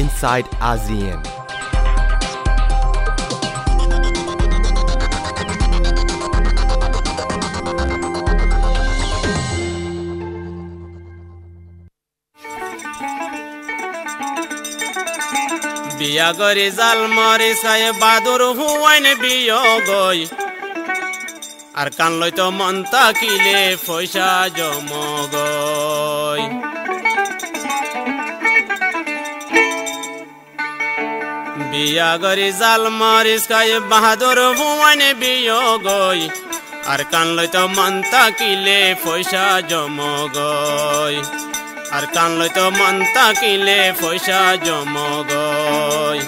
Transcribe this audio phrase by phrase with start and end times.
[0.00, 1.20] inside ASEAN.
[15.98, 20.20] বিয়া গরি জাল মরি সাই বাদুর হুয়াইন বিয়োগই
[21.80, 25.99] আর কান লইতো মন তাকিলে পয়সা জমগয়
[31.80, 36.20] বিয়া গরি জাল মারিস কাই বাহাদুর ভুয়ান বিয়োগই।
[36.92, 41.16] আর কান লইত মন তাকিলে পয়সা জমগই।
[41.96, 46.20] আর কান লইত মন তাকিলে পয়সা জমগই।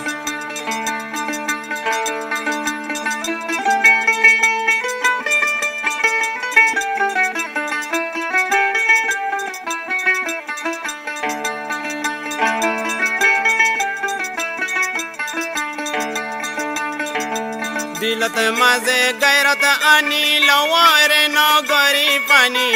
[18.22, 22.68] দিলত মাঝে গায়রত আনি লওয়ারে নগরি পানি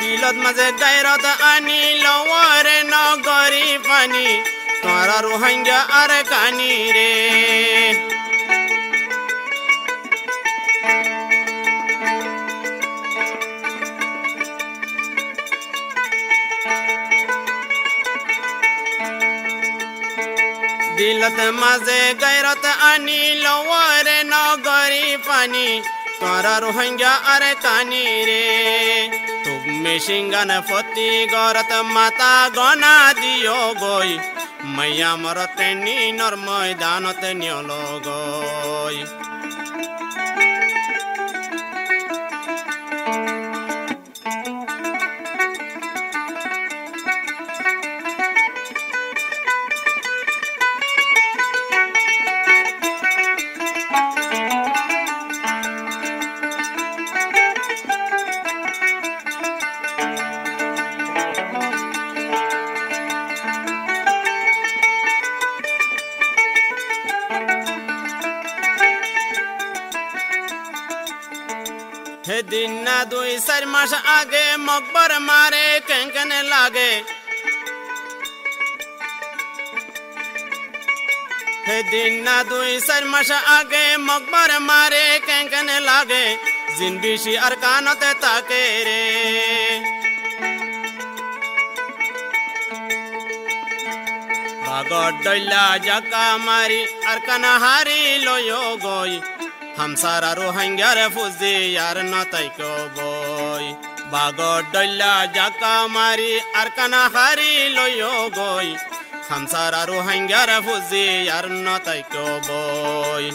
[0.00, 4.26] দিলত মাঝে গায়রত আনি লওয়ারে নগরি পানি
[4.82, 7.10] তোরা রোহিঙ্গা আর কানি রে
[20.98, 25.68] দিলত মাঝে গায়রত अनि लवर नगरी पनि
[26.20, 28.44] तर रोहिङ्ग्या अरे तानी रे।
[29.44, 34.18] तुमे सिङ्गन फती गरत माता गना दियो गई
[34.76, 39.04] मैया मरते नि नर मैदानत न्यलो गई।
[73.40, 77.02] सर सरमश आगे मब्बर मारे कंकन लागे।
[81.90, 89.80] दिन ना दुई सरमश आगे, मकबर मारे कंकन लागे। जिन जिनबिशी अरकानत ताके रे।
[94.66, 99.20] भागत डल्ला जका मारी अरकन हारी लोयो गोई।
[99.78, 103.09] हम सारा रोहंग्यार फुजी, यार न तैको बो।
[104.12, 108.02] বাগর ডল্লা জাকা মারি আর কানা হারি লয়
[108.38, 108.68] গই।
[109.28, 111.06] হামসার আর হাঙ্গার ফুজি
[111.36, 112.02] আর নতাই
[112.48, 113.26] বই।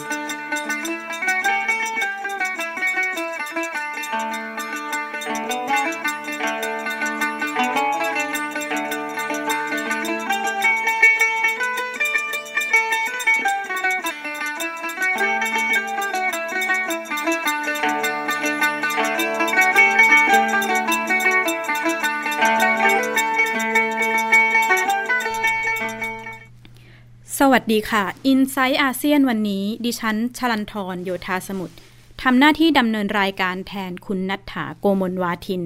[27.40, 31.76] สวัสดีค่ะ i n s i ซต์อาเซียนวันนี้ ดิฉันชลันทรโยธาสมุทร
[32.22, 35.62] ทำหน้าที่ดำเนินรายการแทนคุณนัฐถาโกมลวาทิน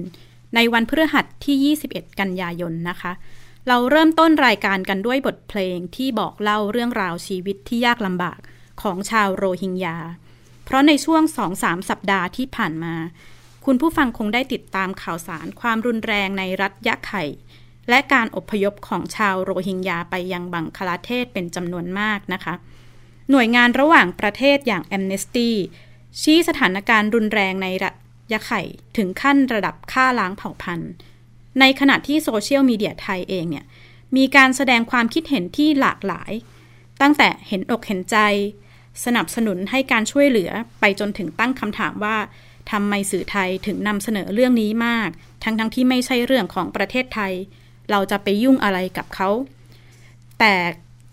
[0.55, 3.11] ในวันพฤหัสที่ 21 กันยายนนะคะ
[3.67, 8.39] เราเริ่มต้นรายการกันด้วยบทเพลงที่บอกเล่าเรื่องราวชีวิตที่ยากลำบาก
[8.81, 9.97] ของชาวโรฮิงญา
[10.65, 11.23] เพราะในช่วง
[11.55, 12.95] 2-3 สัปดาห์ที่ผ่านมา
[13.65, 17.23] คุณผู้ฟังคงได้ติดตามข่าวสารความรุนแรงในรัฐยะไข่
[17.89, 22.53] และการอพยพของชาวโรฮิงญาไปยังบังคลาเทศเป็นจำนวนมากนะคะ
[23.29, 25.55] หน่วยงานระหว่างประเทศอย่างแอมเนสตี้
[26.21, 27.95] ชี้สถานการณ์รุนแรงในรัฐ
[28.31, 28.61] ยะไข่
[28.97, 30.91] ถึงขั้นระดับฆ่าล้างเผ่าพันธุ์
[31.59, 33.65] ในขณะที่โซเชียลมีเดียไทยเองเนี่ย
[34.17, 36.31] มีการแสดงความคิดเห็นที่หลากหลาย
[37.01, 38.17] ตั้งแต่เห็นอกเห็นใจ
[39.05, 42.17] สนับสนุนให้การช่วยเหลือไปจนถึงตั้งคำถามว่า
[42.71, 45.09] ทำไมสื่อไทยถึงนำเสนอเรื่องนี้มาก
[45.43, 47.33] ทั้งทั้งที่ไม่ใช่เรื่องของประเทศไทย
[47.91, 49.29] เราจะไปยุ่งอะไรกับเขา
[50.39, 50.53] แต่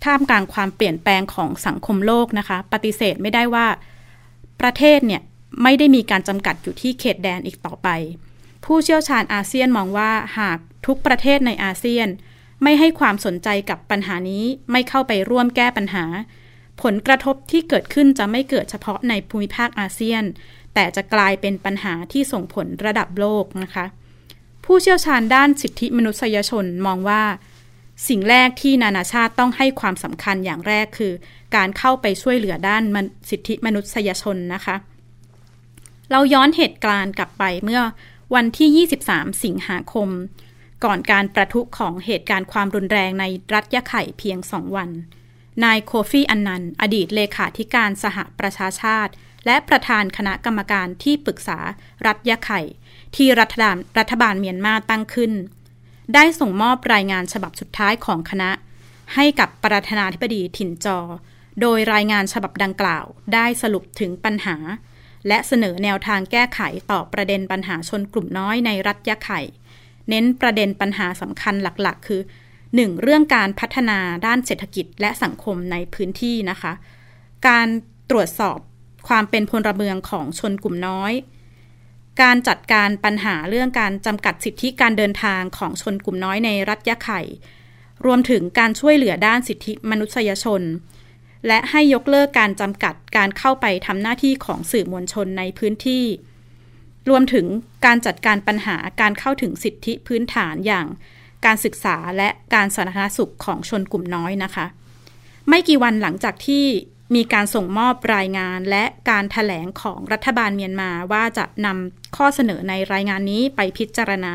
[0.05, 3.67] ท่ามกลางความเปลี่ยนแปลงของสังคมโลกนะคะ ปฏิเสธไม่ได้ว่า
[4.61, 5.23] ประเทศเนี่ย
[5.63, 7.89] ไม่ได้มีการจำกัดอยู่ที่เขตแดนอีกต่อไป
[8.65, 12.09] ผู้เชี่ยวชาญอาเซียนมองว่าหากทุกประเทศในอาเซียน
[12.63, 16.05] ไม่ให้ความสนใจกับปัญหานี้ไม่เข้าไปร่วมแก้ปัญหา
[16.83, 20.25] ผลกระทบที่เกิดขึ้นจะไม่เกิดเฉพาะในภูมิภาคอาเซียน
[20.75, 23.85] แต่จะกลายเป็นปัญหาที่ส่งผลระดับโลกนะคะ
[24.71, 27.23] ผู้เชี่ยวชาญด้านสิทธิมนุษยชนมองว่า
[28.09, 31.13] สิ่งแรกที่นานาชาติต้องให้ความสำคัญอย่างแรกคือ
[31.57, 32.83] การเข้าไปช่วยเหลือด้าน
[33.31, 34.77] สิทธิมนุษยชนนะคะ
[36.11, 37.83] เราย้อนเหตุการณ์กลับไปเมื่อ
[38.35, 40.09] วันที่ 23 สิงหาคม
[40.85, 43.25] ก่อนการประทุของเหตุการณ์ความรุนแรงใน
[43.55, 44.91] รัฐยะไข่เพียงสองวัน
[45.65, 49.13] นายโคฟี่อันนัน อดีตเลขาธิการสหประชาชาติ
[49.47, 51.59] และประธานคณะกรรมการที่ปรึกษา
[52.07, 52.61] รัฐยะไข่
[53.17, 55.33] ที่รัฐบาลรัฐบาลเมียนมาตั้งขึ้น
[56.15, 58.51] ได้ส่งมอบรายงานฉบับสุดท้ายของคณะ
[59.15, 60.99] ให้กับประธานาธิบดีถิ่นจอ
[61.61, 64.57] โดยรายงานฉบับดังกล่าว ได้สรุปถึงปัญหา
[65.29, 66.61] และเสนอแนวทางแก้ไข
[66.91, 69.41] ต่อประเด็นปัญหาชนกลุ่มน้อยในรัฐยะไข่
[70.09, 72.21] เน้นประเด็นปัญหาสำคัญหลักๆ คือ
[72.63, 73.03] 1.
[73.03, 76.73] เรื่องการพัฒนาด้านเศรษฐกิจและสังคมในพื้นที่นะคะ
[77.49, 77.69] การ
[78.11, 78.59] ตรวจสอบ
[79.09, 81.13] ความเป็นพลเมืองของชนกลุ่มน้อย
[82.23, 87.21] การจัดการปัญหาเรื่องการจำกัดสิทธิการเดินทางของชนกลุ่มน้อยในรัฐยะไข่
[88.07, 90.63] รวมถึงการช่วยเหลือด้านสิทธิมนุษยชน
[91.47, 96.05] และให้ยกเลิกการจำกัดการเข้าไปทำหน้าที่ของสื่อมวลชนในพื้นที่
[97.09, 97.47] รวมถึง
[97.87, 100.87] การจัดการปัญหาการเข้าถึงสิทธิพื้นฐานอย่าง
[101.47, 104.67] การศึกษาและการสาธารณสุขของชนกลุ่มน้อยนะคะ
[105.49, 106.65] ไม่กี่วันหลังจากที่
[107.15, 114.35] มีการส่งมอบรายงานและการถแถลงของรัฐบาลเมียนมาว่าจะนำข้อเสนอในรายงานนี้ไปพิจารณา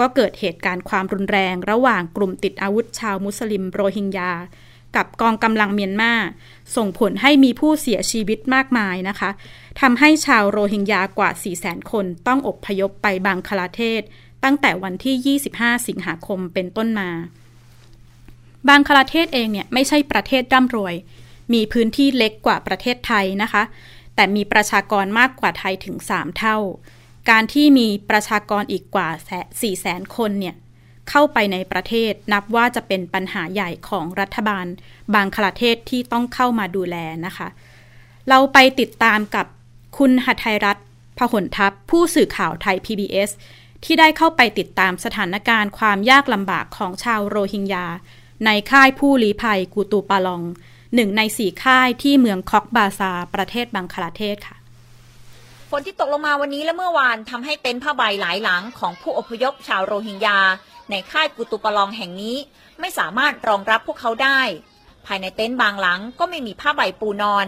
[0.00, 4.32] ก็เกิดเหตุการณ์ความรุนแรง ระหว่างกลุ่มติดอาวุธชาวมุสลิมโรฮิงญา
[4.96, 6.12] กับกองกำลังเมียนมา
[6.76, 9.30] ส่งผลให้มีผู้เสียชีวิตมากมายนะคะ
[9.80, 11.30] ทำให้ชาวโรฮิงญากว่า
[11.60, 14.02] 400,000 คนต้องอบพยพไปบังคลาเทศ
[14.44, 17.10] ตั้งแต่วันที่ 25 สิงหาคมเป็นต้นมา
[18.68, 20.94] บางคลาเทศเองเนี่ยไม่ใช่ประเทศร่ำรวย
[21.52, 23.62] มีพื้นที่เล็กกว่าประเทศไทยนะคะ
[24.14, 26.56] แต่มีประชากรมากกว่าไทยถึง 3 เท่า
[27.30, 29.08] การที่มีประชากรอีกกว่า
[29.44, 30.56] 4แสนคนเนี่ย
[31.10, 34.66] เข้าไปในประเทศนับว่าจะเป็นปัญหาใหญ่ของรัฐบาล
[35.14, 37.48] บางประเทศที่ต้องเข้ามาดูแลนะคะ
[38.28, 39.46] เราไปติดตามกับ
[39.98, 40.86] คุณหัทัยรัตน์
[41.18, 43.30] พหลทัพผู้สื่อข่าวไทย PBS
[43.84, 47.86] ที่ได้เข้าไปติดตามสถานการณ์ความยากลำบากของชาวโรฮิงญา
[48.44, 50.42] ในค่ายผู้ลี้ภัยกูตูปาลอง
[50.94, 54.56] หนึ่งในสี่ค่ายที่เมืองคอกบาซาประเทศบังคลาเทศค่ะ
[55.70, 60.38] ฝนที่ตกลงมาวันนี้และเมื่อวานทำให้เต็นท์ผ้าใบหลายหลังของผู้อพยพชาวโรฮิงญา
[60.90, 62.36] ในค่ายกุตุปลองแห่งนี้
[62.80, 64.40] ไม่สามารถรองรับพวกเขาได้
[65.06, 67.46] ภายในเต็นท์บางหลังก็ไม่มีผ้าใบปูนอน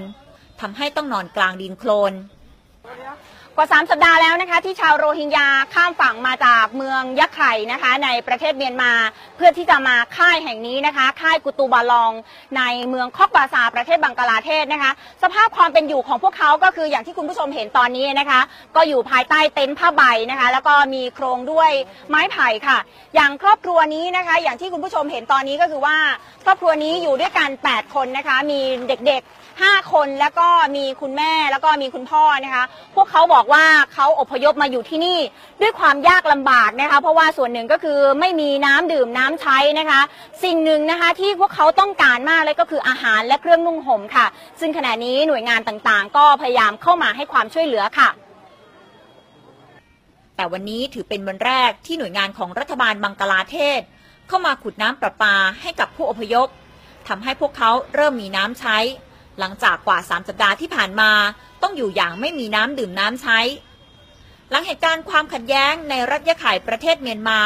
[0.60, 2.12] ทำให้ต้องนอนกลางดินโคลน
[3.56, 8.92] กว่า 3 สัปดาห์แล้วนะคะ ที่ชาวโรฮิงญาข้ามฝั่งมาจากเมืองยักษ์ไข่นะคะ ในประเทศเมียนมา
[9.36, 12.12] เพื่อที่จะมาค่ายแห่งนี้นะคะ ค่ายกุตูบาลอง
[12.56, 18.40] ในเมืองคอกบาซาประเทศบังกลาเทศนะคะ สภาพความเป็นอยู่ของพวกเขาก็คืออย่างที่คุณผู้ชมเห็นตอนนี้นะคะ
[18.76, 21.70] ก็อยู่ภายใต้เต็นท์ผ้าใบนะคะ แล้วก็มีโครงด้วย
[22.08, 22.78] ไม้ไผ่ค่ะ
[23.14, 25.96] อย่างครอบครัวนี้นะคะ อย่างที่คุณผู้ชมเห็นตอนนี้ก็คือว่า
[26.44, 32.64] ครอบครัวนี้อยู่ด้วยกัน 8 คนนะคะ มีเด็กๆ 5 คนแล้วก็มีคุณแม่แล้วก็มีคุณพ่อนะคะ
[32.94, 33.64] พวกเขาบอกว่า
[33.94, 35.18] เขาอพยพมาอยู่ที่นี่
[35.60, 40.00] ด้วยความยากลำบากนะคะ เพราะว่าส่วนหนึ่งก็คือไม่มีน้ำดื่มน้ำใช้นะคะ
[40.44, 44.26] สิ่งหนึ่งนะคะที่พวกเขาต้องการมากเลยก็คืออาหารและเครื่องนุ่งห่มค่ะ
[44.60, 48.08] ซึ่งขณะนี้หน่วยงานต่างๆ ก็พยายามเข้ามาให้ความช่วยเหลือค่ะ
[50.36, 53.80] แต่วันนี้ถือเป็นวันแรกที่หน่วยงานของรัฐบาลบังกลาเทศ
[54.28, 56.48] เข้ามาขุดน้ำประปาให้กับผู้อพยพ
[57.08, 58.78] ทำให้พวกเขาเริ่มมีน้ำใช้
[59.38, 61.10] หลังจากกว่า 3 สัปดาห์ที่ผ่านมา
[61.62, 63.38] ต้องอยู่อย่างไม่มีน้ำดื่มน้ำใช้
[64.50, 67.40] หลังเหตุการณ์ความขัดแย้งในรัฐยะไข่ประเทศเมียนมา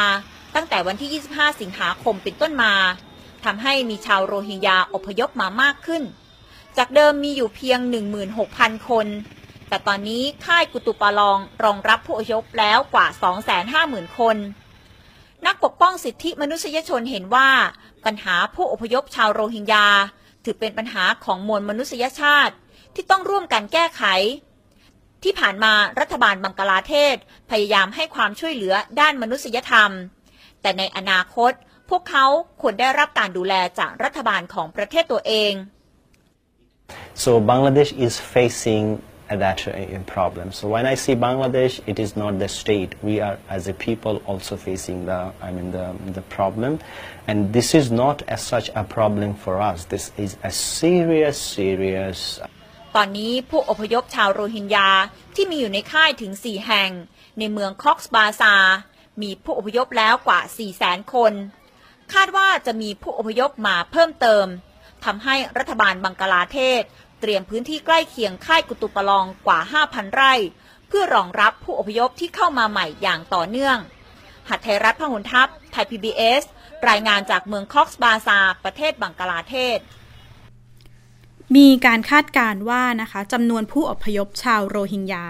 [0.55, 2.73] ตั้งแต่วันที่ 25 สิงหาคมเป็นต้นมา
[3.45, 6.03] ทำให้มีชาวโรฮิงญาอพยพมามากขึ้น
[6.77, 7.79] จากเดิมมีอยู่เพียง
[8.33, 9.07] 16,000 คน
[9.69, 13.07] แต่ตอนนี้ค่ายกุตุปาลองรองรับผู้อพยพแล้วกว่า
[13.63, 14.37] 250,000 คน
[15.45, 17.49] นักปกป้องสิทธิมนุษยชนเห็นว่า
[18.05, 19.87] ปัญหาผู้อพยพชาวโรฮิงญา
[20.47, 22.55] ถือเป็นปัญหาของมวลมนุษยชาติ
[22.95, 24.03] ที่ต้องร่วมกันแก้ไข
[25.23, 27.15] ที่ผ่านมารัฐบาลบังกลาเทศ
[27.49, 29.91] พยายามให้ความช่วยเหลือด้านมนุษยธรรม
[30.61, 31.51] แต่ในอนาคต
[31.89, 32.25] พวกเขา
[32.61, 35.53] ควรได้รับการดูแลจากรัฐบาลของประเทศตัวเอง
[37.23, 38.85] So Bangladesh is facing
[39.29, 39.59] that
[40.07, 40.51] problem.
[40.51, 42.95] So when I see Bangladesh, it is not the state.
[43.03, 46.79] We are, as a people, also facing the, I mean, the, the problem.
[47.27, 49.85] And this is not as such a problem for us.
[49.85, 52.39] This is a serious, serious.
[52.95, 54.89] ตอนนี้ผู้อพยพชาวโรฮิงญา
[55.35, 56.91] ที่มีอยู่ในค่ายถึง 4 แห่ง
[57.39, 58.55] ในเมืองคอกสบาซา
[59.21, 61.33] มีผู้อพยพแล้วกว่า4แสนคน
[62.13, 64.45] คาดว่าจะมีผู้อพยพมาเพิ่มเติม
[65.05, 66.83] ทำให้รัฐบาลบังกลาเทศ
[67.21, 70.33] เตรียมพื้นที่ใกล้เคียงค่ายกุตุปลองกว่า 5,000 ไร่
[70.87, 73.77] เพื่อรองรับผู้อพยพที่เข้ามาใหม่อย่างต่อเนื่อง
[74.49, 76.43] หัดไทยรัฐพหุลทัพ ไทย PBS
[76.89, 79.79] รายงานจากเมืองคอกซ์บาซาประเทศบังกลาเทศ
[81.55, 85.25] มีการคาดการณ์ว่านะคะจำนวนผู้อพยพชาวโรฮิงญา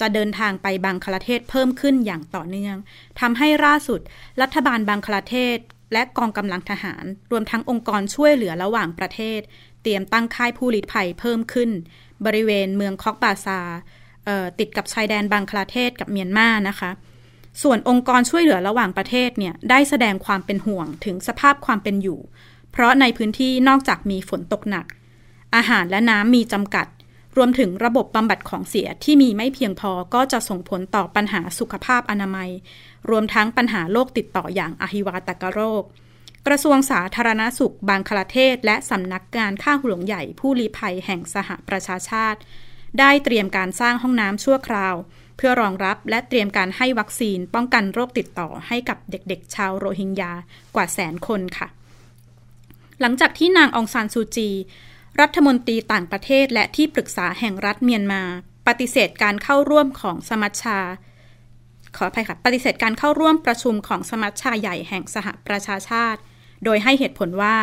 [0.00, 2.76] จะเดินทางไปบังคลาเทศเพิ่มขึ้นอย่างต่อเนื่อง
[3.20, 4.00] ทำให้ล่าสุด
[4.40, 5.58] รัฐบาลบังคลาเทศ
[5.92, 9.40] และกองกำลังทหาร รวมทั้งองค์กรช่วยเหลือระหว่างประเทศ
[9.82, 11.70] เตรียมตั้งค่ายผู้ลี้ภัยเพิ่มขึ้น
[12.26, 13.60] บริเวณเมืองคอกบาซา
[14.58, 16.90] ติดกับชายแดนบังคลาเทศกับเมียนมานะคะ
[17.62, 22.20] ส่วนองค์กรช่วยเหลือระหว่างประเทศเนี่ยได้แสดงความเป็นห่วงถึงสภาพความเป็นอยู่
[22.72, 24.86] เพราะในพื้นที่นอกจากมีฝนตกหนัก
[25.54, 26.86] อาหารและน้ำมีจำกัด
[27.36, 32.50] รวมถึงระบบบำบัดของเสียที่มีไม่เพียงพอก็จะส่งผลต่อปัญหาสุขภาพอนามัย
[33.10, 35.82] รวมทั้งปัญหาโรคติดต่ออย่างอหิวาตกโรค
[36.46, 42.40] กระทรวงสาธารณาสุขบางคลาเทศ และสำนักงานข้าหลวงใหญ่ผู้ลี้ภัยแห่งสหประชาชาติ
[42.98, 44.94] ได้เตรียมการสร้างห้องน้ำชั่วคราว
[45.36, 50.32] เพื่อรองรับและเตรียมการให้วัคซีนป้องกันโรคติดต่อให้กับเด็กๆ ชาวโรฮิงญา
[50.74, 51.68] กว่าแสนคนค่ะ
[53.00, 54.50] หลังจากที่นางองซานซูจี
[55.20, 58.22] รัฐมนตรีต่างประเทศและที่ปรึกษาแห่งรัฐเมียนมา
[58.66, 60.78] ปฏิเสธการเข้าร่วมของสมัชชา
[61.96, 66.20] ขออภัยค่ะ ปฏิเสธการเข้าร่วมประชุมของสมัชชาใหญ่แห่งสหประชาชาติ
[66.64, 67.56] โดยให้เหตุผลว่า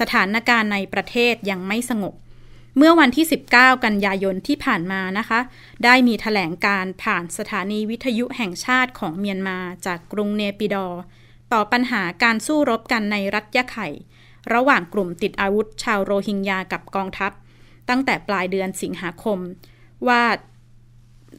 [0.00, 2.14] สถานการณ์ในประเทศยังไม่สงบ
[2.76, 5.40] เมื่อวันที่ 19 กันยายนที่ผ่านมานะคะ
[5.84, 11.00] ได้มีถแถลงการผ่านสถานีวิทยุแห่งชาติของเมียนมาจากกรุงเนปิดอร์
[11.52, 13.88] ต่อปัญหาการสู้รบกันในรัฐยะไข่
[14.54, 17.32] ระหว่างกลุ่มติดอาวุธชาวโรฮิงญากับกองทัพ
[17.88, 19.38] ตั้งแต่ปลายเดือนสิงหาคม
[20.08, 20.22] ว่า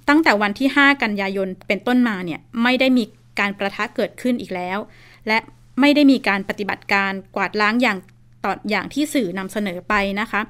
[0.09, 3.03] ตั้งแต่วันที่ 5 กันยายนเป็นต้นมาเนี่ยไม่ได้มี
[3.39, 4.77] การประทะเกิดขึ้นอีกแล้ว
[5.27, 5.38] และ
[5.79, 7.98] ไม่ได้มีการปฏิบัติการกวาดล้างอย่าง
[8.46, 10.41] ต่ออย่างที่สื่อนำเสนอไปนะคะ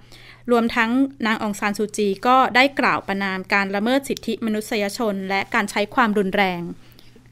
[0.52, 0.92] รวมทั้ง
[1.26, 6.62] นางองซานซูจีก็ได้กล่าวประนามการละเมิดสิทธิมนุษยชน และการใช้ความรุนแรง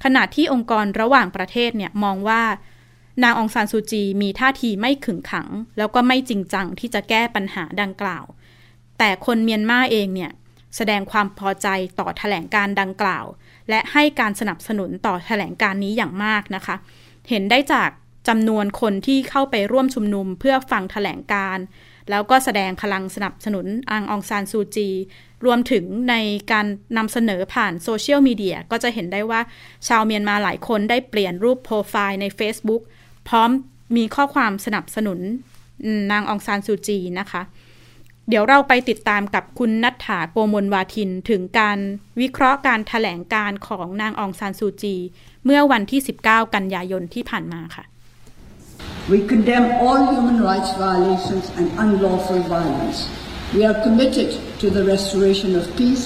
[0.03, 2.43] ขณะที่องค์กรระหว่างประเทศเนี่ยมองว่า
[3.23, 5.47] นางองซานซูจีมีท่าทีไม่ขึงขัง
[5.77, 8.25] แล้วก็ไม่จริงจังที่จะแก้ปัญหาดังกล่าว
[8.99, 10.31] แต่คนเมียนมาเองเนี่ย
[10.75, 11.67] แสดงความพอใจ
[11.99, 13.25] ต่อแถลงการดังกล่าว
[13.69, 16.75] และให้การสนับสนุนต่อแถลงการนี้อย่างมากนะคะ
[17.29, 17.89] เห็นได้จาก
[18.27, 21.57] จำนวนคนที่เข้าไปร่วมชุมนุมเพื่อฟังแถลงการ
[22.09, 24.89] แล้วก็แสดงพลังสนับสนุนอังองซานซูจี
[25.45, 26.15] รวมถึงใน
[26.51, 26.65] การ
[26.97, 29.41] นำเสนอผ่านโซเชียลมีเดียก็จะเห็นได้ว่า
[29.87, 32.81] ชาวเมียนมาหลายคนได้เปลี่ยนรูปโปรไฟล์ใน Facebook
[33.29, 33.49] พร้อม
[33.95, 35.19] มีข้อความสนับสนุน
[36.11, 37.41] นางองซานซูจีนะคะ
[38.29, 41.79] เดี๋ยวเราไปติดตามกับคุณนัทธาโกมลวาทิน ถึงการ
[42.19, 44.95] วิเคราะห์การถแถลงการของนางองซานซูจี
[45.45, 47.83] เมื่อวันที่ 19 กันยายนที่ผ่านมาค่ะ
[49.11, 52.99] We condemn all human rights violations and unlawful violence.
[53.55, 54.29] We are committed
[54.61, 56.05] to the restoration of peace,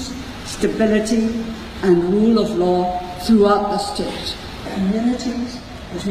[0.55, 1.23] stability,
[1.87, 2.79] and rule of law
[3.23, 4.27] throughout the state.
[4.75, 5.49] Communities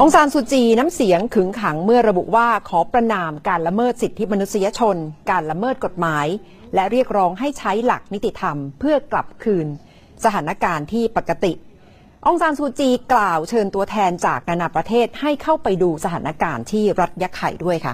[0.01, 4.97] องซานซูจีน้ำเสียงขึงขังเมื่อระบุว่าขอประนามการละเมิดสิทธิมนุษยชน
[5.31, 6.27] การละเมิดกฎหมาย
[6.75, 9.67] และเรียกร้องให้ใช้หลักนิติธรรม เพื่อกลับคืน
[10.23, 11.53] สถานการณ์ที่ปกติ
[12.25, 17.93] องซานซูจีกล่าวเชิญตัวแทนจากนานาประเทศให้เข้าไปดูสถานการณ์ที่รัฐยะไข่ด้วยค่ะ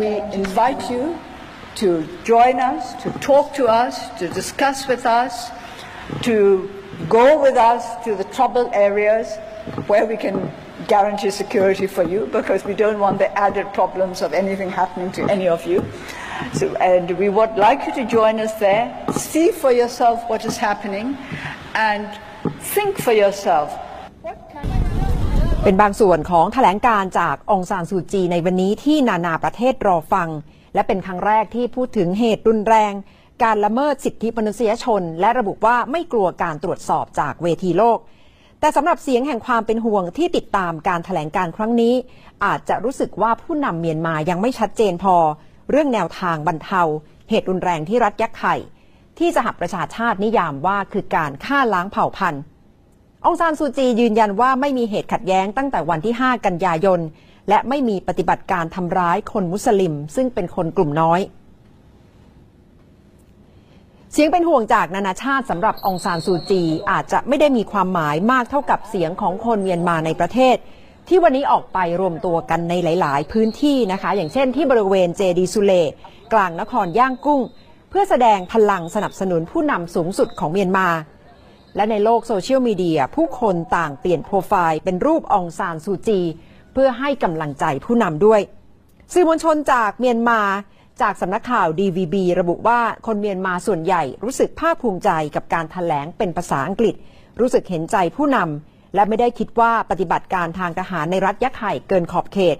[0.00, 1.02] We invite you
[1.80, 1.88] to
[2.30, 5.32] join us, to talk to us, to discuss with us,
[6.26, 6.36] to
[7.09, 9.35] go with us to the troubled areas
[9.87, 10.51] where we can
[10.87, 15.21] guarantee security for you because we don't want the added problems of anything happening to
[15.29, 15.83] any of you.
[16.53, 20.57] So, and we would like you to join us there, see for yourself what is
[20.57, 21.17] happening,
[21.73, 22.07] and
[22.73, 23.69] think for yourself
[25.63, 30.29] เป็นบางส่วนของแถลงการจากองซานซูจีในวันนี้ที่นานาประเทศรอฟัง
[30.73, 32.93] และเป็นครั้งแรกที่พูดถึงเหตุรุนแรง
[33.44, 37.98] การละเมิดสิทธิมนุษยชน และระบุว่าไม่กลัวการตรวจสอบจากเวทีโลก
[38.60, 41.94] แต่สำหรับเสียงแห่งความเป็นห่วงที่ติดตามการถแถลงการครั้งนี้
[42.44, 45.16] อาจจะรู้สึกว่าผู้นำเมียนมายังไม่ชัดเจนพอ
[45.70, 46.82] เรื่องแนวทางบรรเทา
[47.30, 48.56] เหตุรุนแรงที่รัฐยักษ์ไข่
[49.18, 52.42] ที่สหประชาชาตินิยามว่าคือการฆ่าล้างเผ่าพันธุ์
[53.24, 57.00] องซานซูจียืนยันว่าไม่มีเหตุขัดแย้งตั้งแต่วันที่ 5 กันยายน
[57.48, 61.22] และไม่มีปฏิบัติการทำร้ายคนมุสลิม ซึ่งเป็นคนกลุ่มน้อย
[64.14, 70.56] เสียงเป็นห่วงจากนานาชาติสำหรับองซานซูจี อาจจะไม่ได้มีความหมายมากเท่ากับเสียงของคนเมียนมาในประเทศ
[71.08, 75.72] ที่วันนี้ออกไปรวมตัวกันในหลาย ๆ พื้นที่นะคะ อย่างเช่นที่บริเวณเจดีสุเล
[76.32, 77.40] กลางนครย่างกุ้ง
[77.90, 80.88] เพื่อแสดงพลังสนับสนุนผู้นำสูงสุดของเมียนมา
[81.76, 86.20] และในโลกโซเชียลมีเดียผู้คนต่างเปลี่ยนโปรไฟล์เป็นรูปองซานซูจี
[86.72, 88.40] เพื่อให้กำลังใจผู้นำด้วย
[89.12, 90.40] สื่อมวลชนจากเมียนมา
[91.02, 96.94] จากสำนักข่าว DVB ระบุว่าคนเมียนมาส่วนใหญ่รู้สึกภาคภูมิใจกับการถแถลงเป็นภาษาอังกฤษ
[97.40, 102.56] รู้สึกเห็นใจผู้นำและไม่ได้คิดว่าปฏิบัติการทางทหารในรัฐยะไข่เกินขอบเขต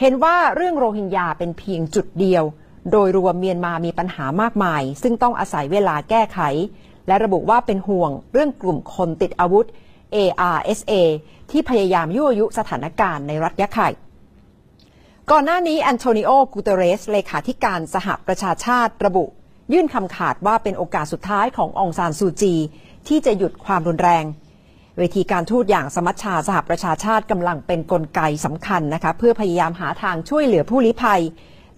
[0.00, 2.44] เห็นว่าเรื่องโรฮิงญาเป็นเพียงจุดเดียว
[2.92, 6.40] โดยรวมเมียนมามีปัญหามากมาย ซึ่งต้องอาศัยเวลาแก้ไข
[7.06, 9.66] และระบุว่าเป็นห่วงเรื่องกลุ่มคนติดอาวุธ
[10.14, 10.92] ARSA
[11.50, 13.88] ที่พยายามยั่วยุสถานการณ์ในรัฐยะไข่
[15.32, 19.24] ก่อนหน้านี้แอนโทนิโอกูเตเรส เลขาธิการสหประชาชาติระบุ
[19.72, 22.54] ยื่นคำขาดว่าเป็นโอกาสสุดท้ายขององซานซูจี
[23.08, 24.24] ที่จะหยุดความรุนแรง
[24.98, 31.22] เวทีการทูตอย่างสมัชชาสหประชาชาติกำลังเป็นนกลไกสำคัญนะคะเพื่อพยายามหาทางช่วยเหลือผู้ลี้ภัย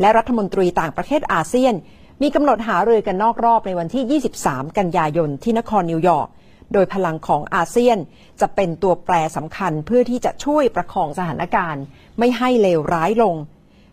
[0.01, 1.75] และรัฐมนตรีต่างประเทศอาเซียน
[2.23, 6.29] มีกำหนดหารือกันนอกรอบในวันที่ 23 กันยายนที่นครนิวยอร์ก
[6.73, 7.99] โดยพลังของอาเซียน
[8.41, 11.83] จะเป็นตัวแปรสำคัญเพื่อที่จะช่วยประคองสถานการณ์
[12.19, 13.35] ไม่ให้เลวร้ายลง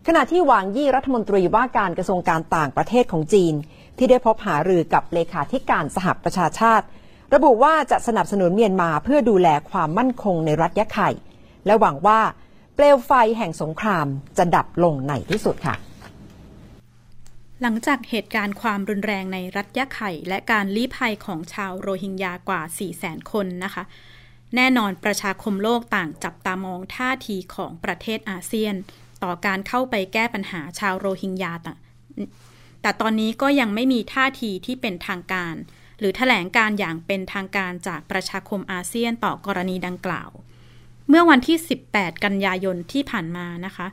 [0.06, 3.54] ขณะที่หวางยี่รัฐมนตรีว่าการกระทรวงการต่างประเทศของจีน
[3.98, 6.86] ที่ได้พบหารือกับเลขาธิการสหประชาชาติ
[7.34, 11.10] ระบุว่าจะสนับสนุนเมียนมาเพื่อดูแลความมั่นคงในรัฐยะไข่
[11.66, 12.20] และหวังว่า
[12.74, 14.06] เปลวไฟแห่งสงคราม
[14.38, 15.74] จะดับลงในที่สุดค่ะ
[17.62, 22.62] หลังจากเหตุการณ์ความรุนแรงในรัฐยะไข่ และการลี้ภัยของชาวโรฮิงญากว่า
[22.96, 23.82] 400,000 คนนะคะ
[24.56, 28.74] แน่นอนประชาคมโลกต่างจับตามองท่าทีของประเทศอาเซียน
[29.22, 31.72] ต่อการเข้าไปแก้ปัญหาชาวโรฮิงญาต่
[32.82, 35.54] แต่ตอนนี้ก็ยังไม่มีท่าทีที่เป็นทางการ
[35.98, 40.30] หรือถแถลงการอย่างเป็นทางการจากประชาคมอาเซียนต่อกรณีดังกล่าว
[41.08, 41.58] เมื่อวันที่
[41.90, 43.86] 18 กันยายนที่ผ่านมานะคะ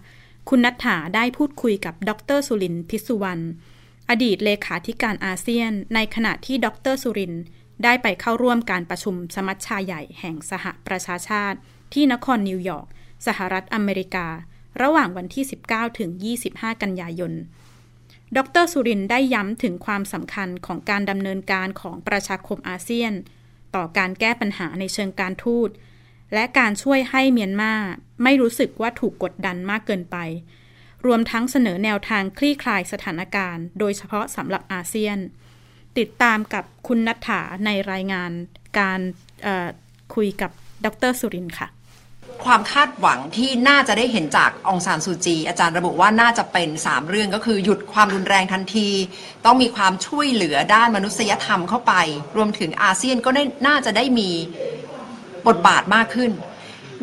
[0.50, 3.44] คุณนัทธาได้พูดคุยกับดรสุรินทร์พิสุวรรณ
[4.10, 7.44] อดีตเลขาธิการอาเซียน ในขณะที่ดรสุรินทร์
[7.84, 11.58] ได้ไปเข้าร่วมการประชุมสมัชชาใหญ่แห่งสหประชาชาติ
[11.94, 12.88] ที่นครนิวยอร์ก
[13.28, 14.28] สหรัฐอเมริกา
[14.82, 16.10] ระหว่างวันที่ 19 ถึง
[16.48, 17.34] 25 กันยายน
[18.38, 23.14] ดรสุรินทร์ได้ย้ำถึงความสำคัญของการดำเนินการของประชาคมอาเซียน
[23.76, 25.70] ต่อการแก้ปัญหาในเชิงการทูต
[26.34, 27.74] และการช่วยให้เมียนมา
[28.24, 30.18] ไม่รู้สึกว่าถูกกดดันมากเกินไป
[31.06, 35.18] รวมทั้งเสนอแนวทางคลี่คลายสถานการณ์ โดยเฉพาะสำหรับอาเซียน
[35.98, 38.32] ติดตามกับคุณนัทธาในรายงาน
[38.80, 39.00] การ
[40.16, 40.52] คุยกับ
[40.86, 41.70] ดรสุรินทร์ค่ะ
[42.46, 48.90] ความคาดหวังที่น่าจะได้เห็นจากองซานซูจี อาจารย์ระบุว่าน่าจะเป็น 3 เรื่องก็คือหยุดความรุนแรงทันที
[49.46, 51.94] ต้องมีความช่วยเหลือด้านมนุษยธรรมเข้าไป
[52.36, 54.30] รวมถึงอาเซียนก็ได้น่าจะได้มี
[55.48, 56.32] บทบาทมากขึ้น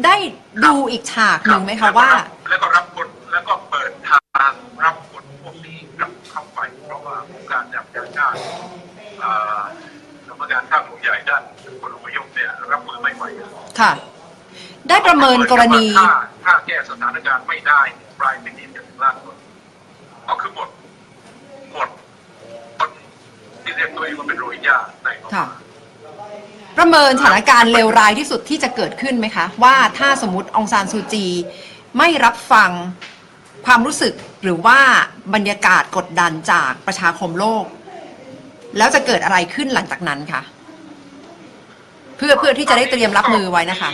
[0.04, 0.16] ได้
[0.64, 2.10] ดูอีกฉากหนึ่งไหมคะว่า
[2.48, 4.52] แล้วก็รับคนแล้วก็เปิดทาง
[4.84, 8.38] รับคนพวกนี้กลับเข้าไป เพราะว่าองค์การจับยาชาติ
[9.22, 9.60] อ่า
[10.26, 11.42] สำนักงานข้าหลวงใหญ่ด้าน
[11.80, 13.24] คนอพยพเนี่ยรับมือไม่ไหว
[13.80, 13.92] ค่ะ
[14.88, 17.80] ได้ประเมินกรณีถ้าถ้าแก้สถานการณ์ไม่ได้
[18.20, 19.36] ปลายปีนี้จะถึงล่างสุด
[20.28, 20.68] ก็คือหมด
[21.72, 21.88] หมด
[22.78, 22.88] คน
[23.62, 25.46] ที่เรียกตัวเองว่าเป็นโรฮิงญาในพม่าค่ะ
[26.78, 31.26] ประเมินสถานการณ์เลวร้ายที่สุดที่จะเกิดขึ้นไหมคะ ว่าถ้าสมมติองซานซูจี
[31.98, 32.70] ไม่รับฟัง
[33.66, 34.78] ความรู้สึกหรือว่า
[35.34, 37.64] บรรยากาศกดดันจากประชาคมโลก
[38.76, 40.42] แล้วจะเกิดอะไรขึ้นหลังจากนั้นคะ
[42.16, 43.90] เพื่อเพื่อที่จะได้เตรียมรับมือไว้นะคะ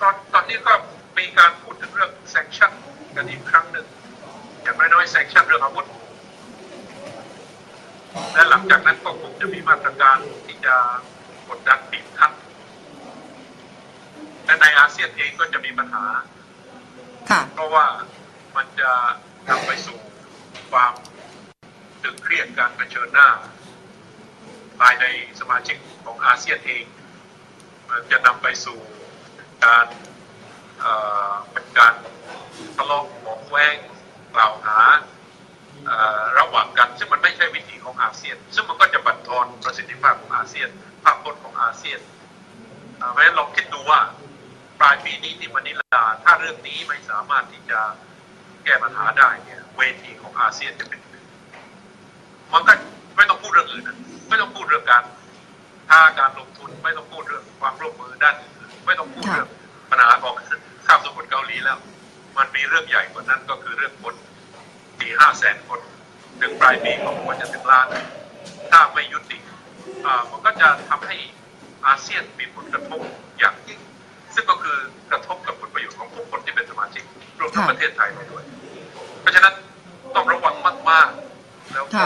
[0.00, 0.72] ตอนตอนนี้ก็
[1.18, 2.70] มีการพูดถึงเรื่อง sanction
[3.16, 3.86] กันอีกครั้งหนึ่ง
[4.62, 5.86] อย่างน้อยๆ sanction เรื่องอาวุธ
[8.34, 10.76] และหลังจากนั้นก็คงจะมีมาตรการที่จะ
[11.50, 12.32] กดดันบีบคั้น
[14.44, 16.04] และในอาเซียนเองก็จะมีปัญหา
[17.30, 17.86] ค่ะเพราะว่า
[18.56, 18.90] มันจะ
[19.48, 19.98] นำไปสู่
[20.70, 20.92] ความ
[22.02, 23.28] ตึงเครียดการเผชิญหน้า
[24.80, 25.04] ภายใน
[25.40, 26.84] สมาชิกของอาเซียนเอง
[27.88, 28.78] มันจะนำไปสู่
[29.64, 29.86] การ
[30.80, 30.92] เอ่
[31.30, 31.94] อเป็นการ
[32.76, 33.76] ทะเลาะเบาะแว้ง
[34.34, 34.78] กล่าวหา
[35.86, 40.70] เอ่อระหว่างกัน ซึ่งมันไม่ใช่วิถีของอาเซียน ซึ่งมันก็จะบั่นทอนประสิทธิภาพของอาเซียน
[41.04, 42.00] ภาพพจน์ของอาเซียน
[43.12, 44.00] เพราะฉะนั้นลองคิดดูว่า
[44.80, 47.80] ปลายปีนี้ที่มะนิลา ถ้าเรื่องนี้ไม่สามารถที่จะ
[48.64, 51.16] แก้ปัญหาได้เนี่ยเวทีของอาเซียนจะเป็นยังไง
[52.52, 52.72] มันก็
[53.16, 53.84] ไม่ต้องพูดเรื่องอื่น
[54.28, 55.02] ไม่ต้องพูดเรื่องการ
[55.90, 59.48] ท่าการลงทุนไม่ต้องพูดเรื่องความร่วมมือด้านอื่นไม่ต้องพูดเรื่อง
[59.90, 60.34] ปัญหาของ
[60.86, 61.78] ข้ามสมุทรเกาหลีแล้ว
[62.36, 64.14] มันมีเรื่องใหญ่กว่านั้นก็คือเรื่องคน
[64.98, 65.80] สี่ห้าแสนคน
[66.40, 67.86] ถึงปลายปีก็ควรจะถึงล้าน
[68.70, 69.38] ถ้าไม่ยุติ
[70.30, 71.16] มันก็จะทำให้
[71.86, 73.00] อาเซียนมีผลกระทบ
[73.38, 73.80] อย่างยิ่ง
[74.34, 74.78] ซึ่งก็คือ
[75.10, 77.02] กระทบกับผลประโยชน์ของทุกคนที่เป็นสมาชิก
[77.40, 78.44] รวมทั้งประเทศไทยไปด้วย
[79.20, 79.54] เพราะฉะนั้น
[80.14, 80.54] ต้องระวัง
[80.90, 82.04] มากๆ แล้วก็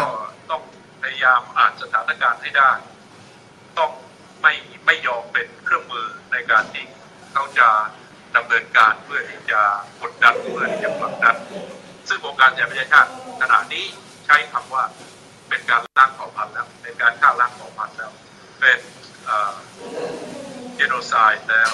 [0.51, 0.63] ต้อง
[1.03, 2.71] พยายามอ่านสถานการณ์ให้ได้
[3.79, 3.91] ต้อง
[4.43, 4.53] ไม่
[4.87, 6.85] ไม่ยอมเป็นเครื่องมือในการที่
[7.33, 7.69] เขาจะ
[8.37, 9.61] ดำเนินการเพื่อที่จะ
[10.01, 11.37] กดดันเพื่อที่จะผลักดัน
[12.09, 13.11] ซึ่งองค์การสหประชาชาติ
[13.41, 13.85] ขณะนี้
[14.27, 14.85] ใช้คำว่า
[15.49, 18.13] เป็นการล้างเผ่าพันธุ์แล้วเป็นการฆ่าล้างเผ่าพันธุ์แล้ว
[18.61, 18.79] เป็น
[20.75, 21.73] เจโนไซด์แล้ว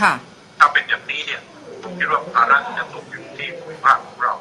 [0.00, 0.12] ค่ะ
[0.58, 1.42] ถ้าเป็นอย่างนี้เนี่ย
[1.82, 4.34] ผมคิดว่าภาระจะตกอยู่ที่ภูมิภาคของเรา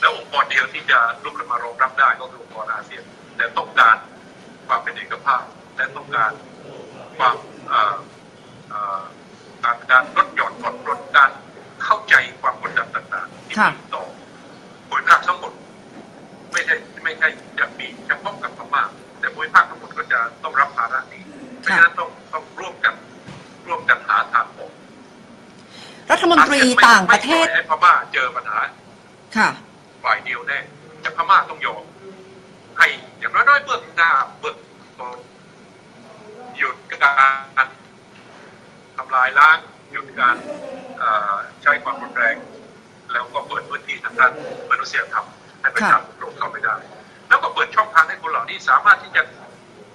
[0.00, 3.04] แล้วองค์กรเดียวที่จะลุกขึ้นมารองรับได้ก็คือองค์กรอาเซียน
[3.36, 3.96] แต่ต้องการ
[4.68, 5.42] ความเป็นเอกภาพ
[5.76, 6.32] และต้องการ
[7.18, 7.36] ความ
[7.68, 7.96] เอ่อ
[8.68, 9.02] เอ่อ
[9.64, 11.30] การการลดหย่อนผ่อนปลนการ
[11.84, 13.56] เข้าใจความกดดันต่างๆที่
[21.62, 22.94] เพราะฉะนั้นต้องต้องร่วมกัน
[23.66, 24.72] ร่วมกันหาทางออก
[26.10, 28.60] รัฐมนตรีต่างประเทศไม่ปล่อยให้พม่าเจอปัญหา
[29.36, 29.48] ค่ะ
[30.04, 30.58] ฝ่ายเดียวแน่
[31.00, 31.82] แต่พม่าต้องยอม
[32.78, 32.86] ให้
[33.18, 34.56] อย่างน้อยๆเบื้องหน้าเบื้อง
[35.00, 35.18] ต้น
[36.56, 37.12] หยุดกา
[37.64, 37.66] ร
[38.96, 39.58] ทำลายล้าง
[39.90, 40.36] หยุดการ
[40.98, 42.36] เอ่อใช้ความรุนแรง
[43.12, 44.32] แล้วก็เปิดพื้นที่ทางด้าน
[44.70, 45.26] มนุษยธรรม
[45.60, 46.74] ให้ประชาชนเข้าไปได้
[47.28, 49.22] แล้วก็เปิดช่องทางให้คนเหล่านี้สามารถที่จะ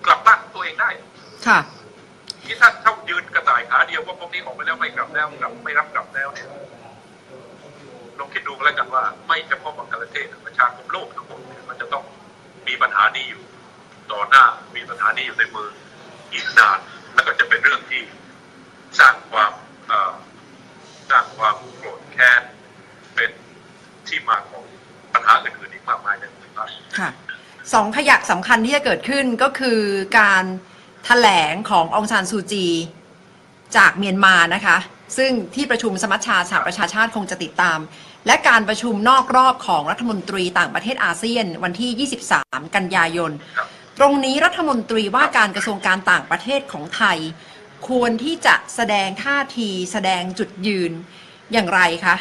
[0.05, 0.89] กลับบ้านของตัวเองได้
[1.45, 1.59] ค่ะ
[2.43, 6.47] ที่ถ้าถ้ายืนกระต่ายขาเดียวว่าพวกนี้ออกไปแล้วไม่กลับแล้วกลับไม่รับกลับแล้วเนี่ย
[8.19, 12.03] ลองคิดดูกันแล้วกันว่า ไม่เฉพาะบังกลาเทศประชาคมโลกทั้งหมดเนี่ยมันจะต้อง
[12.67, 13.43] มีปัญหานี้อยู่
[14.11, 14.43] ต่อหน้า
[14.75, 15.69] มีปัญหานี้อยู่ในมือ
[16.33, 16.79] อีกนาน
[17.13, 18.01] แล้วก็จะเป็นเรื่องที่
[18.99, 19.51] สร้างความ
[19.87, 20.13] เอ่อ
[21.09, 22.41] สร้างความโกรธแค้น
[23.15, 23.31] เป็น
[24.07, 24.63] ที่มาของ
[25.13, 27.09] ปัญหาอื่นๆอีกมากมายในภูมิภาคค่ะ
[27.73, 29.79] สองขยักสำคัญที่จะเกิดขึ้นก็คือ
[30.19, 30.43] การ
[31.05, 32.67] แถลงขององซานซูจี
[33.77, 34.77] จากเมียนมานะคะ
[35.17, 37.79] ซึ่งที่ประชุมสมัชชาสหประชาชาติคงจะติดตาม
[38.27, 43.31] และการประชุมนอกรอบของรัฐมนตรีต่างประเทศอาเซียนวันที่ 23 กันยายน
[43.97, 47.17] ตรงนี้รัฐมนตรีว่าการกระทรวงการต่างประเทศของไทย
[47.89, 50.91] ควรที่จะแสดงท่าทีแสดงจุดยืน
[51.53, 52.15] อย่างไรคะ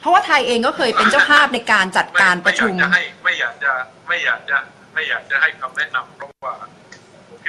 [0.00, 3.72] เพราะว่าไทยเองก็เคยเป็นเจ้าภาพในการจัดการประชุม ไม่อยากจะให้ไม่อยากจะ
[4.08, 4.58] ไม่อยากจะ
[4.94, 6.54] ไม่อยากจะให้คำแนะนำเพราะว่า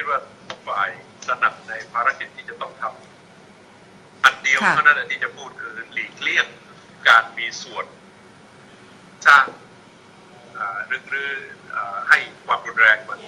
[0.01, 0.89] คิดว่าทุกฝ่าย
[1.27, 6.45] สนับในภารกิจที่จะต้องทำอันเดียวค่ะเท่านั้นแหละที่จะพูดคือหลีกเลี่ยง
[7.07, 7.85] การมีส่วน
[9.27, 9.45] สร้าง
[10.57, 11.31] อ่าหรือหรือ
[11.75, 13.19] อ่าให้ความรุนแรงมัน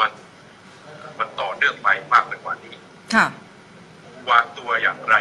[0.00, 0.12] มัน
[1.18, 2.74] มันต่อเนื่องไปมากไปกว่านี้
[3.14, 3.26] ค่ะ
[4.30, 5.14] วางตัวอย่างไร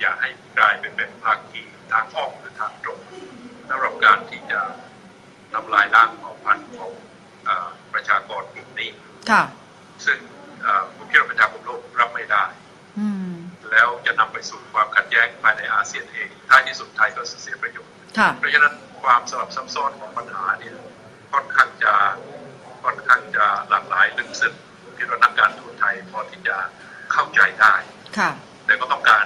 [0.00, 2.98] อย่าให้กลายเป็นเป็นภาคีทางอ้อมหรือทางตรง
[3.68, 4.60] สำหรับการที่จะ
[5.52, 6.92] ทำลายล้างเผ่าพันธุ์ของ
[7.44, 8.90] เออประชากรกลุ่มนี้
[9.32, 9.44] ค่ะ
[10.06, 10.18] ซึ่ง
[10.62, 12.44] เอ่อผมคิดว่าประชาคมโลกรับไม่ได้
[12.98, 13.32] อืม
[13.70, 20.76] แล้วจะนำ ไปสู่ความขัดแย้งภายในอาเซียนเองท้ายที่สุดไทยก็เสียประโยชน์ค่ะเพราะฉะนั้นความสลับซับซ้อนของปัญหาเนี่ย
[21.32, 21.94] ค่อนข้างจะ
[22.84, 24.54] ค่อนข้างจะหลากหลายลึกซึ้ง
[24.96, 26.56] คิดว่านักการทูตไทยพอที่จะ
[27.12, 27.74] เข้าใจได้
[28.18, 28.30] ค่ะ
[28.66, 29.24] แต่ก็ต้องการ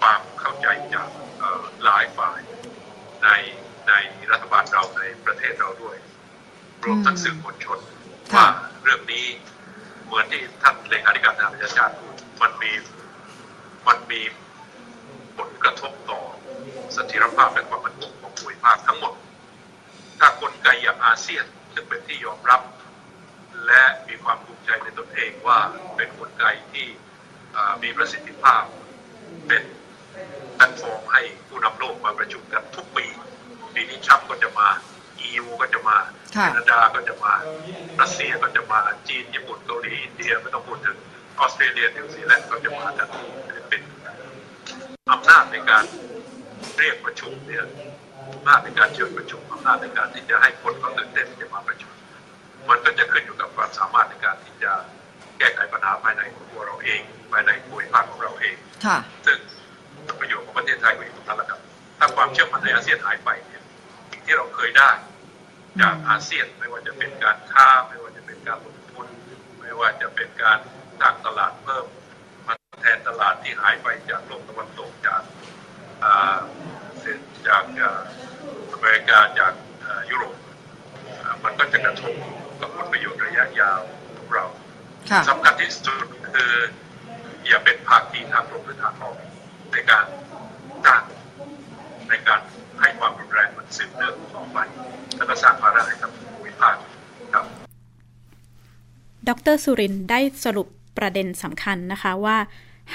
[0.00, 2.40] ความเข้าใจจากเอ่อหลายฝ่าย
[3.22, 3.28] ใน
[3.88, 3.92] ใน
[4.32, 5.96] รัฐบาลเราในประเทศเราด้วย
[6.84, 7.78] รวมทั้งสื่อมวลชน
[8.34, 8.46] ค่ะว่า
[8.82, 9.26] เรื่องนี้
[10.06, 12.72] เหมือนที่ท่านเลขาธิการสหประชาชาติพูดมันมี
[13.88, 14.20] มันมี
[15.36, 16.20] ผลกระทบต่อ
[16.83, 19.14] เสถียรภาพและความมั่นคงของภูมิภาคทั้งหมด
[20.18, 22.60] ถ้ากลไกอย่างอาเซียนซึ่งเป็นที่ยอมรับ
[23.66, 25.58] และมีความภูมิใจในตนเองว่า
[25.96, 26.86] เป็นกลไกที่
[27.52, 28.62] เอ่อมีประสิทธิภาพ
[29.46, 29.62] เป็น
[30.54, 33.06] แพลตฟอร์มให้ผู้นำโลกมาประชุมกันทุกปี
[33.74, 34.68] ปีนี้ทรัมป์ก็จะมา
[35.26, 35.96] EU ก็จะมา
[36.36, 37.32] ค่ะแคนาดาก็จะมา
[38.00, 40.96] รัสเซียก็จะมาจีนญี่ปุ่นเกาหลีอินเดียไม่ต้องพูดถึง
[41.38, 43.08] ออสเตรเลียนิวซีแลนด์ก็จะมากัน
[43.46, 43.90] ฟิลิปปินส์
[45.12, 45.84] อำนาจในการ
[46.78, 47.64] เรียกประชุมเนี่ย
[48.30, 51.92] อำนาจในการเชิญประชุมอำนาจในการที่จะให้คนเขาตื่นเต้นที่จะมาประชุม
[52.68, 54.72] มันก็จะขึ้นอยู่กับความสามารถในการที่จะ
[55.38, 57.00] แก้ไขปัญหาภายในของตัวเราเอง
[57.32, 59.38] ภายในภูมิภาคของเราเองค่ะซึ่ง
[60.20, 61.60] ประโยชน์ของประเทศไทยก็อยู่ตรงนั้นแหละครับ
[61.98, 63.62] ถ้าความเชื่อมั่นในอาเซียนหายไปเนี่ย
[64.10, 64.90] สิ่งที่เราเคยได้
[65.80, 69.06] จากอาเซียนไม่ว่าจะเป็นการค้าไม่ว่าจะเป็นการลงทุน
[69.60, 70.58] ไม่ว่าจะเป็นการ
[71.00, 71.86] ทางตลาดเพิ่ม
[72.46, 75.43] มาแทนตลาดที่หายไปจากโลกตะวันตกจากอ่าซึ่ง
[77.46, 78.00] จากอ่า
[78.72, 79.52] อเมริกาจาก
[79.84, 80.36] อ่ายุโรป
[81.22, 82.14] อ่ามันก็จะกระทบ
[82.60, 83.80] กับผลประโยชน์ระยะยาว
[84.16, 84.44] ของเรา
[85.10, 86.52] ค่ะสำคัญที่สุดคือ
[87.46, 89.16] อย่าเป็นภาคีทางตรงหรือทางอ้อม
[89.72, 90.04] ในการ
[90.84, 91.02] สร้าง
[92.08, 92.40] ในการ
[92.80, 94.58] ให้ความรุนแรงมันสืบเนื่องต่อไป
[95.16, 96.74] แล้วก็สร้างภาระให้กับภูมิภาค
[97.34, 97.44] ครับ
[99.28, 102.36] ดรสุรินทร์ได้สรุปประเด็นสำคัญนะคะว่า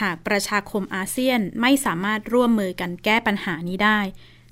[0.01, 3.99] หากประชาคมอาเซียนไม่สามารถร่วมมือกันแก้ปัญหานี้ได้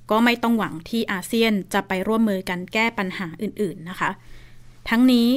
[0.09, 4.11] ก็ไม่ต้องหวังที่อาเซียนจะไปร่วมมือกันแก้ปัญหาอื่น ๆนะคะ
[4.89, 5.27] ทั้งนี้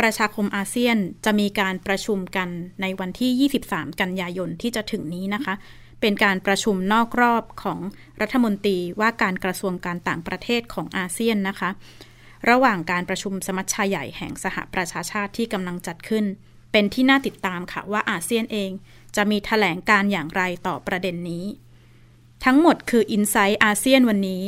[0.00, 2.48] ประชาคมอาเซียนจะมีการประชุมกัน
[2.82, 5.54] ในวันที่ 23 กันยายนที่จะถึงนี้นะคะ
[6.00, 7.80] เป็นการประชุมนอกรอบของ
[8.20, 11.70] รัฐมนตรีว่าการกระทรวงการต่างประเทศของอาเซียนนะคะ
[12.50, 16.24] ระหว่างการประชุมสมัชชาใหญ่แห่งสหประชาชาติที่กำลังจัดขึ้น
[16.72, 18.70] เป็นที่น่าติดตามค่ะว่าอาเซียนเอง
[19.16, 21.44] จะมีแถลงการอย่างไรต่อประเด็นนี้
[22.44, 24.44] ทั้งหมดคือ i n s i ซต์อาเซียนวันนี้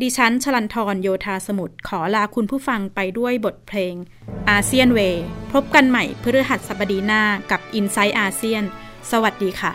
[0.00, 3.94] ดิฉันชลันทรโยธาสมุทรขอลาคุณผู้ฟังไปด้วยบทเพลง
[4.50, 5.00] อาเซียนเว
[5.52, 8.62] พบกันใหม่พฤหัสบดีหน้ากับ i n s i ซต์อาเซียน
[9.10, 9.72] สวัสดีค่ะ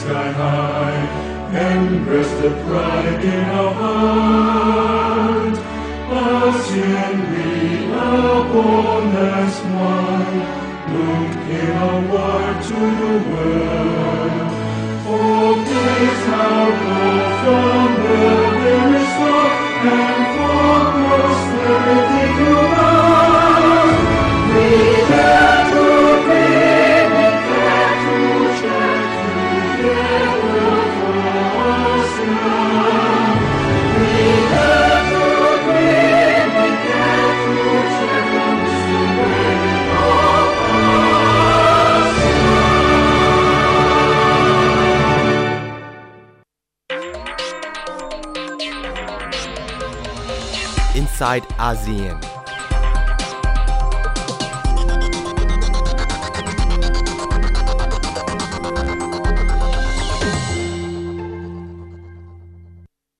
[0.00, 0.77] sky high,
[1.58, 5.56] and the pride in our heart.
[6.22, 7.48] Asciende
[8.08, 9.56] upon as
[9.90, 10.38] one,
[10.94, 13.67] Look in our word to the world.
[51.28, 52.37] side ASEAN.